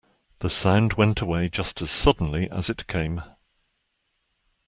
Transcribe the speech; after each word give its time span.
The 0.39 0.49
sound 0.49 0.93
went 0.93 1.21
away 1.21 1.47
just 1.47 1.79
as 1.83 1.91
suddenly 1.91 2.49
as 2.49 2.71
it 2.71 2.87
came. 2.87 3.21